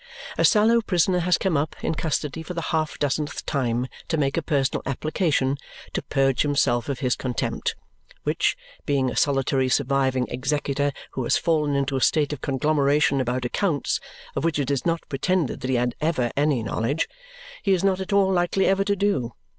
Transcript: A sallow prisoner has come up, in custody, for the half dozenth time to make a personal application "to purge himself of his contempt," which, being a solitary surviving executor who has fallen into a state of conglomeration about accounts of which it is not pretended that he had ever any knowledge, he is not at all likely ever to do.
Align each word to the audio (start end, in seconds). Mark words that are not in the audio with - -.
A 0.35 0.43
sallow 0.43 0.81
prisoner 0.81 1.19
has 1.19 1.37
come 1.37 1.55
up, 1.55 1.75
in 1.83 1.93
custody, 1.93 2.41
for 2.41 2.55
the 2.55 2.69
half 2.73 2.97
dozenth 2.97 3.45
time 3.45 3.85
to 4.07 4.17
make 4.17 4.35
a 4.35 4.41
personal 4.41 4.81
application 4.87 5.57
"to 5.93 6.01
purge 6.01 6.41
himself 6.41 6.89
of 6.89 7.01
his 7.01 7.15
contempt," 7.15 7.75
which, 8.23 8.57
being 8.87 9.11
a 9.11 9.15
solitary 9.15 9.69
surviving 9.69 10.27
executor 10.29 10.91
who 11.11 11.21
has 11.23 11.37
fallen 11.37 11.75
into 11.75 11.95
a 11.97 12.01
state 12.01 12.33
of 12.33 12.41
conglomeration 12.41 13.21
about 13.21 13.45
accounts 13.45 13.99
of 14.35 14.43
which 14.43 14.57
it 14.57 14.71
is 14.71 14.87
not 14.87 15.07
pretended 15.07 15.59
that 15.59 15.69
he 15.69 15.75
had 15.75 15.93
ever 16.01 16.31
any 16.35 16.63
knowledge, 16.63 17.07
he 17.61 17.71
is 17.71 17.83
not 17.83 17.99
at 17.99 18.11
all 18.11 18.31
likely 18.33 18.65
ever 18.65 18.83
to 18.83 18.95
do. 18.95 19.33